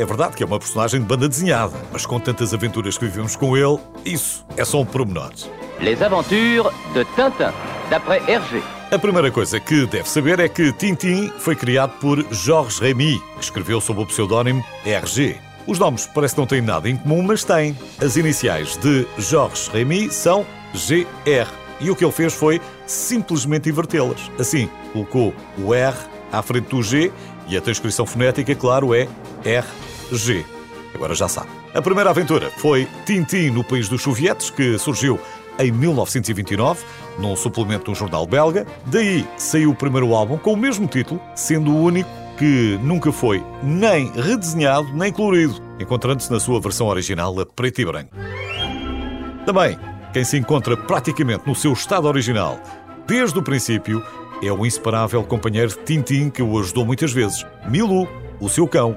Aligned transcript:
É 0.00 0.04
verdade 0.06 0.34
que 0.34 0.42
é 0.42 0.46
uma 0.46 0.58
personagem 0.58 0.98
de 0.98 1.06
banda 1.06 1.28
desenhada, 1.28 1.76
mas 1.92 2.06
com 2.06 2.18
tantas 2.18 2.54
aventuras 2.54 2.96
que 2.96 3.04
vivemos 3.04 3.36
com 3.36 3.54
ele, 3.54 3.78
isso 4.02 4.46
é 4.56 4.64
só 4.64 4.80
um 4.80 4.86
pormenor. 4.86 5.30
Les 5.78 6.00
aventures 6.00 6.72
de 6.94 7.04
Tintin, 7.04 7.52
d'après 7.90 8.26
Hergé. 8.26 8.62
A 8.90 8.98
primeira 8.98 9.30
coisa 9.30 9.60
que 9.60 9.84
deve 9.84 10.08
saber 10.08 10.40
é 10.40 10.48
que 10.48 10.72
Tintin 10.72 11.30
foi 11.38 11.54
criado 11.54 11.98
por 12.00 12.24
Georges 12.32 12.78
Remy, 12.78 13.22
que 13.36 13.44
escreveu 13.44 13.78
sob 13.78 14.00
o 14.00 14.06
pseudónimo 14.06 14.64
RG. 14.86 15.36
Os 15.66 15.78
nomes 15.78 16.06
parece 16.06 16.34
que 16.34 16.40
não 16.40 16.46
têm 16.46 16.62
nada 16.62 16.88
em 16.88 16.96
comum, 16.96 17.22
mas 17.22 17.44
têm. 17.44 17.76
As 18.02 18.16
iniciais 18.16 18.78
de 18.78 19.06
Georges 19.18 19.68
Remy 19.68 20.10
são 20.10 20.46
GR. 20.72 21.52
E 21.78 21.90
o 21.90 21.94
que 21.94 22.02
ele 22.02 22.12
fez 22.12 22.32
foi 22.32 22.58
simplesmente 22.86 23.68
invertê-las. 23.68 24.30
Assim, 24.38 24.66
colocou 24.94 25.34
o 25.58 25.74
R 25.74 25.94
à 26.32 26.40
frente 26.40 26.68
do 26.68 26.82
G 26.82 27.12
e 27.46 27.54
a 27.54 27.60
transcrição 27.60 28.06
fonética, 28.06 28.54
claro, 28.54 28.94
é 28.94 29.06
RG. 30.10 30.44
Agora 30.94 31.14
já 31.14 31.28
sabe. 31.28 31.48
A 31.74 31.80
primeira 31.80 32.10
aventura 32.10 32.50
foi 32.58 32.88
Tintin 33.06 33.50
no 33.50 33.62
País 33.62 33.88
dos 33.88 34.02
Sovietes, 34.02 34.50
que 34.50 34.76
surgiu 34.78 35.20
em 35.58 35.70
1929, 35.70 36.84
num 37.18 37.36
suplemento 37.36 37.84
de 37.84 37.90
um 37.90 37.94
jornal 37.94 38.26
belga. 38.26 38.66
Daí 38.86 39.26
saiu 39.36 39.70
o 39.70 39.74
primeiro 39.74 40.14
álbum 40.14 40.36
com 40.36 40.52
o 40.52 40.56
mesmo 40.56 40.86
título, 40.86 41.20
sendo 41.34 41.70
o 41.70 41.82
único 41.82 42.10
que 42.38 42.78
nunca 42.82 43.12
foi 43.12 43.44
nem 43.62 44.10
redesenhado 44.12 44.88
nem 44.94 45.12
colorido, 45.12 45.60
encontrando-se 45.78 46.32
na 46.32 46.40
sua 46.40 46.58
versão 46.60 46.86
original 46.86 47.38
a 47.38 47.46
preto 47.46 47.80
e 47.82 47.84
branco. 47.84 48.16
Também, 49.44 49.78
quem 50.12 50.24
se 50.24 50.38
encontra 50.38 50.76
praticamente 50.76 51.46
no 51.46 51.54
seu 51.54 51.72
estado 51.72 52.08
original 52.08 52.58
desde 53.06 53.38
o 53.38 53.42
princípio 53.42 54.02
é 54.42 54.50
o 54.50 54.64
inseparável 54.64 55.22
companheiro 55.24 55.76
Tintin 55.84 56.30
que 56.30 56.42
o 56.42 56.58
ajudou 56.58 56.86
muitas 56.86 57.12
vezes, 57.12 57.44
Milou, 57.68 58.08
o 58.40 58.48
seu 58.48 58.66
cão. 58.66 58.96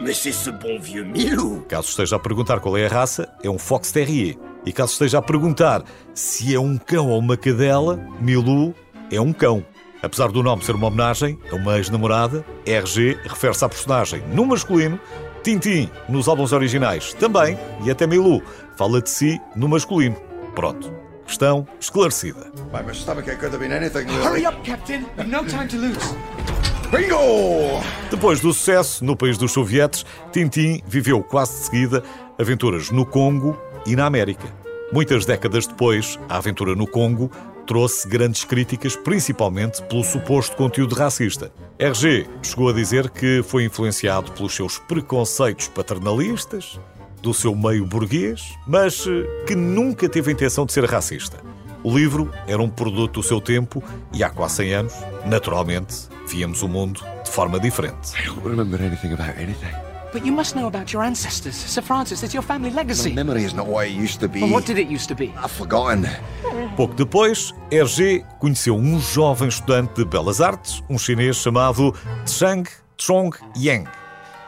Mais 0.00 0.14
c'est 0.14 0.32
ce 0.32 0.50
bon 0.50 0.78
vieux 0.78 1.04
Milou 1.04 1.64
Caso 1.68 1.88
esteja 1.88 2.16
a 2.16 2.18
perguntar 2.18 2.60
qual 2.60 2.76
é 2.76 2.86
a 2.86 2.88
raça, 2.88 3.28
é 3.42 3.48
um 3.48 3.58
Fox 3.58 3.90
Terrier. 3.90 4.36
E 4.64 4.72
caso 4.72 4.92
esteja 4.92 5.18
a 5.18 5.22
perguntar 5.22 5.82
se 6.14 6.54
é 6.54 6.60
um 6.60 6.76
cão 6.76 7.08
ou 7.08 7.18
uma 7.18 7.36
cadela, 7.36 7.98
Milou 8.20 8.74
é 9.10 9.20
um 9.20 9.32
cão. 9.32 9.64
Apesar 10.02 10.30
do 10.30 10.42
nome 10.42 10.64
ser 10.64 10.74
uma 10.74 10.88
homenagem 10.88 11.38
a 11.50 11.54
uma 11.54 11.78
ex-namorada, 11.78 12.44
RG 12.66 13.18
refere-se 13.24 13.64
à 13.64 13.68
personagem 13.68 14.22
no 14.32 14.44
masculino, 14.44 15.00
Tintin 15.42 15.88
nos 16.08 16.28
álbuns 16.28 16.52
originais 16.52 17.14
também, 17.14 17.56
e 17.84 17.90
até 17.90 18.06
Milou 18.06 18.42
fala 18.76 19.00
de 19.00 19.08
si 19.08 19.40
no 19.54 19.68
masculino. 19.68 20.16
Pronto. 20.54 20.92
Questão 21.26 21.66
esclarecida. 21.80 22.52
My 22.72 22.94
stomach 22.94 23.24
could 23.24 23.46
have 23.46 23.58
been 23.58 23.72
anything. 23.72 24.06
Hurry 24.22 24.46
up, 24.46 24.62
Captain! 24.62 25.06
We've 25.16 25.28
no 25.28 25.44
time 25.44 25.68
to 25.68 25.76
lose. 25.76 26.55
Bingo! 26.90 27.82
Depois 28.10 28.40
do 28.40 28.52
sucesso 28.52 29.04
no 29.04 29.16
país 29.16 29.36
dos 29.36 29.52
sovietes, 29.52 30.06
Tintin 30.32 30.80
viveu 30.86 31.22
quase 31.22 31.58
de 31.58 31.64
seguida 31.64 32.02
aventuras 32.38 32.90
no 32.90 33.04
Congo 33.04 33.58
e 33.84 33.96
na 33.96 34.06
América. 34.06 34.46
Muitas 34.92 35.26
décadas 35.26 35.66
depois, 35.66 36.18
a 36.28 36.36
aventura 36.36 36.74
no 36.74 36.86
Congo 36.86 37.30
trouxe 37.66 38.08
grandes 38.08 38.44
críticas, 38.44 38.94
principalmente 38.94 39.82
pelo 39.82 40.04
suposto 40.04 40.56
conteúdo 40.56 40.94
racista. 40.94 41.50
RG 41.78 42.26
chegou 42.42 42.68
a 42.68 42.72
dizer 42.72 43.10
que 43.10 43.42
foi 43.42 43.64
influenciado 43.64 44.30
pelos 44.32 44.54
seus 44.54 44.78
preconceitos 44.78 45.66
paternalistas, 45.66 46.78
do 47.20 47.34
seu 47.34 47.56
meio 47.56 47.84
burguês, 47.84 48.54
mas 48.66 49.04
eh, 49.08 49.44
que 49.46 49.56
nunca 49.56 50.08
teve 50.08 50.30
a 50.30 50.32
intenção 50.32 50.64
de 50.64 50.72
ser 50.72 50.84
racista. 50.84 51.38
O 51.84 51.96
livro 51.96 52.32
era 52.46 52.60
um 52.60 52.68
produto 52.68 53.20
do 53.20 53.22
seu 53.22 53.40
tempo 53.40 53.82
e 54.12 54.24
há 54.24 54.30
quase 54.30 54.56
100 54.56 54.74
anos, 54.74 54.94
naturalmente, 55.24 56.08
víamos 56.28 56.62
o 56.62 56.68
mundo 56.68 57.00
de 57.24 57.30
forma 57.30 57.60
diferente. 57.60 58.12
I 58.18 58.26
don't 58.26 58.48
remember 58.48 58.80
anything 58.80 59.12
about 59.12 59.38
anything. 59.40 59.72
But 60.12 60.24
you 60.24 60.32
must 60.32 60.56
know 60.56 60.66
about 60.66 60.94
your 60.94 61.04
ancestors. 61.04 61.54
Sir 61.54 61.82
Francis, 61.82 62.22
it's 62.22 62.32
your 62.32 62.42
family 62.42 62.70
legacy. 62.70 63.10
My 63.10 63.16
memory 63.16 63.44
is 63.44 63.52
not 63.52 63.66
what 63.68 63.86
it 63.86 63.94
used 63.94 64.20
to 64.20 64.28
be. 64.28 64.40
Well, 64.40 64.50
what 64.50 64.66
did 64.66 64.78
it 64.78 64.88
used 64.88 65.08
to 65.08 65.14
be? 65.14 65.32
I've 65.36 65.50
forgotten. 65.50 66.06
Pouco 66.76 66.94
depois, 66.94 67.54
Hergé 67.70 68.24
conheceu 68.38 68.76
um 68.76 68.98
jovem 68.98 69.48
estudante 69.48 69.94
de 69.96 70.04
belas 70.04 70.40
artes, 70.40 70.82
um 70.88 70.98
chinês 70.98 71.36
chamado 71.36 71.94
Zhang 72.26 72.68
Chong 72.96 73.36
Yang, 73.56 73.88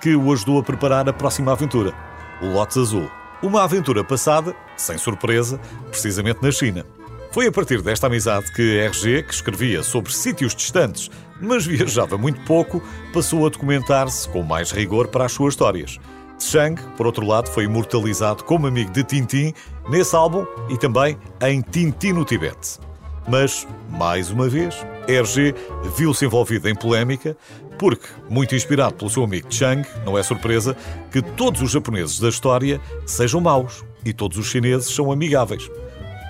que 0.00 0.16
o 0.16 0.32
ajudou 0.32 0.60
a 0.60 0.62
preparar 0.62 1.08
a 1.08 1.12
próxima 1.12 1.52
aventura, 1.52 1.92
o 2.40 2.46
Lotus 2.46 2.78
Azul. 2.78 3.10
Uma 3.42 3.64
aventura 3.64 4.02
passada, 4.02 4.54
sem 4.76 4.96
surpresa, 4.98 5.58
precisamente 5.90 6.42
na 6.42 6.50
China. 6.50 6.86
Foi 7.32 7.46
a 7.46 7.52
partir 7.52 7.80
desta 7.80 8.08
amizade 8.08 8.52
que 8.52 8.80
RG, 8.80 9.22
que 9.22 9.32
escrevia 9.32 9.84
sobre 9.84 10.12
sítios 10.12 10.52
distantes, 10.52 11.08
mas 11.40 11.64
viajava 11.64 12.18
muito 12.18 12.40
pouco, 12.40 12.82
passou 13.12 13.46
a 13.46 13.48
documentar-se 13.48 14.28
com 14.28 14.42
mais 14.42 14.72
rigor 14.72 15.06
para 15.06 15.26
as 15.26 15.32
suas 15.32 15.54
histórias. 15.54 15.96
Zhang, 16.42 16.82
por 16.96 17.06
outro 17.06 17.24
lado, 17.24 17.48
foi 17.48 17.64
imortalizado 17.64 18.42
como 18.42 18.66
amigo 18.66 18.90
de 18.90 19.04
Tintin 19.04 19.54
nesse 19.88 20.16
álbum 20.16 20.44
e 20.68 20.76
também 20.76 21.16
em 21.40 21.60
Tintin 21.60 22.14
no 22.14 22.24
Tibete. 22.24 22.80
Mas, 23.28 23.64
mais 23.88 24.30
uma 24.30 24.48
vez, 24.48 24.74
RG 25.06 25.54
viu-se 25.96 26.24
envolvido 26.24 26.68
em 26.68 26.74
polémica 26.74 27.36
porque, 27.78 28.08
muito 28.28 28.56
inspirado 28.56 28.94
pelo 28.94 29.08
seu 29.08 29.22
amigo 29.22 29.46
Chang, 29.48 29.86
não 30.04 30.18
é 30.18 30.22
surpresa 30.24 30.76
que 31.12 31.22
todos 31.22 31.62
os 31.62 31.70
japoneses 31.70 32.18
da 32.18 32.28
história 32.28 32.80
sejam 33.06 33.40
maus 33.40 33.84
e 34.04 34.12
todos 34.12 34.36
os 34.36 34.46
chineses 34.46 34.92
são 34.92 35.12
amigáveis. 35.12 35.70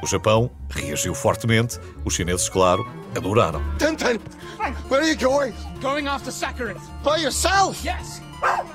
O 0.02 0.06
Japão 0.06 0.50
reagiu 0.70 1.14
fortemente, 1.14 1.78
os 2.04 2.14
chineses, 2.14 2.48
claro, 2.48 2.86
adoraram. 3.14 3.62
Tintin, 3.78 4.18
where 4.88 5.02
are 5.02 5.10
you 5.10 5.16
going? 5.16 5.52
Going 5.80 6.06
after 6.06 6.32
Sakharov. 6.32 6.80
By 7.04 7.22
yourself? 7.22 7.86
Yes. 7.86 8.22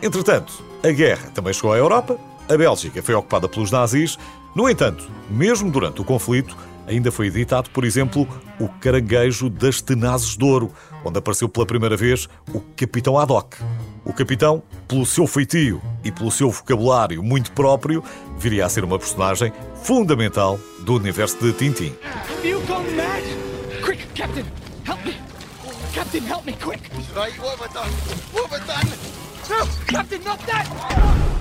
Entretanto, 0.02 0.64
a 0.84 0.92
guerra 0.92 1.32
também 1.32 1.54
chegou 1.54 1.74
à 1.74 1.78
Europa, 1.78 2.18
a 2.48 2.56
Bélgica 2.56 3.02
foi 3.02 3.16
ocupada 3.16 3.50
pelos 3.50 3.72
nazis. 3.72 4.18
No 4.56 4.70
entanto, 4.70 5.10
mesmo 5.30 5.72
durante 5.72 6.00
o 6.00 6.06
conflito, 6.06 6.56
ainda 6.88 7.12
foi 7.12 7.28
editado, 7.28 7.70
por 7.70 7.84
exemplo, 7.84 8.28
O 8.60 8.68
Caranguejo 8.68 9.50
das 9.50 9.82
Tenazes 9.82 10.38
de 10.38 10.46
Ouro, 10.46 10.72
onde 11.04 11.20
apareceu 11.20 11.50
pela 11.50 11.66
primeira 11.66 11.98
vez 11.98 12.28
o 12.54 12.60
Capitão 12.76 13.18
Haddock. 13.18 13.58
O 14.06 14.14
capitão, 14.14 14.62
pelo 14.88 15.06
seu 15.06 15.26
feitio 15.26 15.82
e 16.04 16.12
pelo 16.12 16.30
seu 16.30 16.52
vocabulário 16.52 17.24
muito 17.24 17.52
próprio, 17.52 18.04
viria 18.38 18.66
a 18.66 18.70
ser 18.70 18.84
uma 18.84 19.00
personagem 19.00 19.52
fundamental 19.84 20.60
do 20.82 20.94
universo 20.94 21.38
de 21.40 21.52
Tintin. 21.54 21.96
Have 22.04 22.48
you 22.48 22.62
gone 22.68 22.88
mad? 22.96 23.24
Quick, 23.84 24.06
Captain, 24.14 24.46
help 24.88 25.04
me. 25.04 25.16
Captain, 25.92 26.22
help 26.28 26.46
me, 26.46 26.54
quick. 26.54 26.82
Right, 27.16 27.36
what 27.40 27.58
have 27.58 27.68
I 27.68 27.74
done? 27.74 27.92
What 28.32 28.52
have 28.52 28.62
I 28.62 28.68
done? 28.68 29.16
No, 29.50 29.66
Captain, 29.88 30.24
not 30.24 30.40
that. 30.46 31.35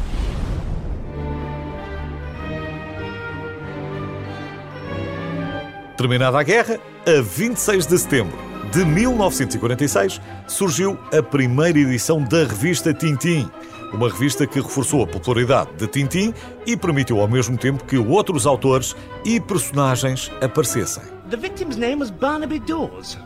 Terminada 5.97 6.39
a 6.39 6.43
guerra, 6.43 6.81
a 7.07 7.23
26 7.23 7.87
de 7.87 7.99
setembro 7.99 8.37
de 8.73 8.85
1946 8.85 10.21
surgiu 10.49 10.99
a 11.17 11.23
primeira 11.23 11.79
edição 11.79 12.21
da 12.25 12.39
revista 12.39 12.93
Tintin, 12.93 13.49
uma 13.93 14.09
revista 14.09 14.45
que 14.45 14.61
reforçou 14.61 15.05
a 15.05 15.07
popularidade 15.07 15.71
de 15.77 15.87
Tintin 15.87 16.35
e 16.67 16.77
permitiu 16.77 17.21
ao 17.21 17.29
mesmo 17.29 17.57
tempo 17.57 17.85
que 17.85 17.97
outros 17.97 18.45
autores 18.45 18.97
e 19.25 19.39
personagens 19.39 20.33
aparecessem. 20.41 21.05
The 21.31 21.37
victim's 21.37 21.77
name 21.77 22.01
was 22.01 22.11
Barnaby 22.11 22.59
Dawes. 22.59 23.17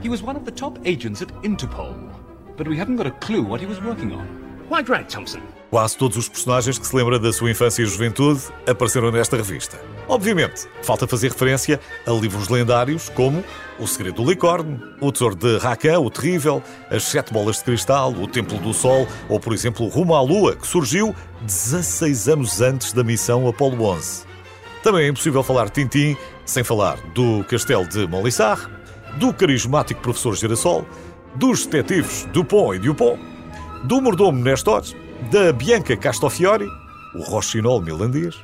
He 0.00 0.08
was 0.08 0.22
one 0.22 0.38
of 0.38 0.44
the 0.44 0.52
top 0.52 0.78
agents 0.86 1.20
at 1.20 1.32
Interpol, 1.42 1.96
but 2.56 2.68
we 2.68 2.78
haven't 2.78 2.96
got 2.96 3.08
a 3.08 3.26
clue 3.26 3.42
what 3.42 3.60
he 3.60 3.66
was 3.66 3.80
working 3.82 4.12
on. 4.12 4.43
Thompson. 5.08 5.40
Quase 5.70 5.96
todos 5.96 6.16
os 6.16 6.28
personagens 6.28 6.78
que 6.78 6.86
se 6.86 6.94
lembra 6.94 7.18
da 7.18 7.32
sua 7.32 7.50
infância 7.50 7.82
e 7.82 7.86
juventude 7.86 8.40
apareceram 8.66 9.10
nesta 9.10 9.36
revista. 9.36 9.80
Obviamente, 10.06 10.68
falta 10.82 11.06
fazer 11.06 11.32
referência 11.32 11.80
a 12.06 12.10
livros 12.12 12.48
lendários 12.48 13.08
como 13.08 13.42
O 13.78 13.86
Segredo 13.86 14.22
do 14.22 14.30
Licórnio, 14.30 14.80
O 15.00 15.10
Tesouro 15.10 15.34
de 15.34 15.58
Rakan, 15.58 15.98
o 15.98 16.10
Terrível, 16.10 16.62
As 16.90 17.02
Sete 17.04 17.32
Bolas 17.32 17.58
de 17.58 17.64
Cristal, 17.64 18.12
O 18.12 18.28
Templo 18.28 18.58
do 18.58 18.72
Sol 18.72 19.06
ou, 19.28 19.40
por 19.40 19.52
exemplo, 19.52 19.88
Rumo 19.88 20.14
à 20.14 20.22
Lua, 20.22 20.54
que 20.54 20.66
surgiu 20.66 21.14
16 21.42 22.28
anos 22.28 22.60
antes 22.60 22.92
da 22.92 23.02
missão 23.02 23.48
Apolo 23.48 23.82
11. 23.84 24.24
Também 24.82 25.06
é 25.06 25.08
impossível 25.08 25.42
falar 25.42 25.70
Tintim 25.70 26.16
sem 26.44 26.62
falar 26.62 26.98
do 27.14 27.42
Castelo 27.44 27.88
de 27.88 28.06
Molissar, 28.06 28.70
do 29.16 29.32
carismático 29.32 30.00
Professor 30.00 30.36
Girassol, 30.36 30.86
dos 31.34 31.66
detetives 31.66 32.28
Dupont 32.32 32.76
e 32.76 32.78
Dupont, 32.78 33.33
do 33.84 34.00
mordomo 34.00 34.42
Nestor, 34.42 34.82
da 35.30 35.52
Bianca 35.52 35.94
Castofiori, 35.94 36.66
o 37.14 37.22
Rochinol 37.22 37.82
milandês, 37.82 38.34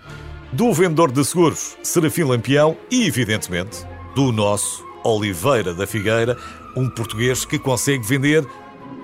do 0.52 0.72
vendedor 0.72 1.10
de 1.10 1.24
seguros 1.24 1.76
Serafim 1.82 2.24
Lampião 2.24 2.76
e, 2.90 3.06
evidentemente, 3.06 3.86
do 4.14 4.32
nosso 4.32 4.84
Oliveira 5.02 5.72
da 5.72 5.86
Figueira, 5.86 6.36
um 6.76 6.90
português 6.90 7.46
que 7.46 7.58
consegue 7.58 8.06
vender 8.06 8.46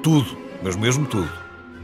tudo, 0.03 0.37
mas 0.63 0.77
mesmo 0.77 1.07
tudo. 1.07 1.31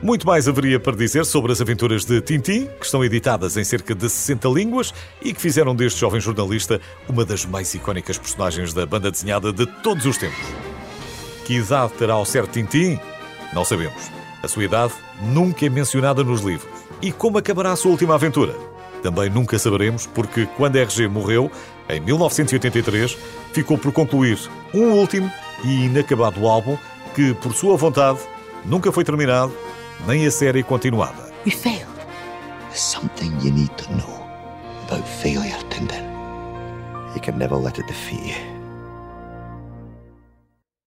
Muito 0.03 0.27
mais 0.27 0.47
haveria 0.47 0.79
para 0.79 0.97
dizer 0.97 1.25
sobre 1.25 1.53
as 1.53 1.61
aventuras 1.61 2.05
de 2.05 2.21
Tintim, 2.21 2.67
que 2.79 2.85
estão 2.85 3.03
editadas 3.03 3.57
em 3.57 3.65
cerca 3.65 3.95
de 3.95 4.11
60 4.11 4.49
línguas 4.49 4.93
e 5.23 5.33
que 5.33 5.41
fizeram 5.41 5.75
deste 5.75 6.01
jovem 6.01 6.21
jornalista 6.21 6.79
uma 7.09 7.25
das 7.25 7.47
mais 7.47 7.73
icónicas 7.73 8.19
personagens 8.19 8.75
da 8.75 8.85
banda 8.85 9.11
desenhada 9.11 9.51
de 9.51 9.65
todos 9.83 10.05
os 10.05 10.19
tempos. 10.19 10.45
Que 11.47 11.55
idade 11.55 11.93
terá 11.95 12.15
ao 12.15 12.27
certo 12.27 12.53
Tintim? 12.53 12.99
Não 13.55 13.65
sabemos. 13.65 14.22
A 14.43 14.49
sua 14.49 14.65
idade 14.65 14.93
nunca 15.21 15.65
é 15.65 15.69
mencionada 15.69 16.25
nos 16.25 16.41
livros. 16.41 16.69
E 17.01 17.13
como 17.13 17.39
acabará 17.39 17.73
a 17.73 17.77
sua 17.77 17.93
última 17.93 18.15
aventura? 18.15 18.55
Também 19.03 19.31
nunca 19.31 19.59
saberemos, 19.59 20.07
porque 20.07 20.47
quando 20.57 20.77
RG 20.77 21.09
morreu, 21.09 21.51
em 21.89 22.01
1983, 22.01 23.17
ficou 23.53 23.77
por 23.77 23.93
concluir 23.93 24.39
um 24.73 24.93
último 24.93 25.31
e 25.65 25.87
inacabado 25.87 26.47
álbum 26.47 26.77
que, 27.15 27.35
por 27.35 27.53
sua 27.53 27.77
vontade, 27.77 28.21
nunca 28.65 28.93
foi 28.93 29.05
terminado, 29.05 29.53
nem 30.07 30.27
a 30.27 30.31
série 30.31 30.63
continuada. 30.63 31.33
We 31.45 31.53
failed. 31.53 31.87
There's 32.69 32.81
something 32.81 33.33
you 33.45 33.53
need 33.53 33.71
to 33.77 33.93
know 33.93 34.27
about 34.87 35.07
failure, 35.07 35.59
Tintin. 35.71 36.05
You 37.15 37.21
can 37.21 37.39
never 37.39 37.57
let 37.57 37.79
it 37.79 37.87
defeat 37.87 38.25
you. 38.25 38.62